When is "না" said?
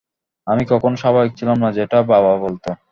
1.59-1.69